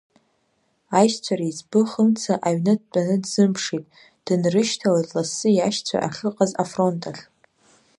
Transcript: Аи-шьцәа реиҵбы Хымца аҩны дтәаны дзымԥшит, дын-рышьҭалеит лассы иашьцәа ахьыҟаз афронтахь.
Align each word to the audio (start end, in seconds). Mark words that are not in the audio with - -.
Аи-шьцәа 0.97 1.33
реиҵбы 1.39 1.79
Хымца 1.89 2.33
аҩны 2.47 2.73
дтәаны 2.79 3.15
дзымԥшит, 3.23 3.85
дын-рышьҭалеит 4.25 5.09
лассы 5.15 5.49
иашьцәа 5.53 5.97
ахьыҟаз 6.07 6.51
афронтахь. 6.63 7.23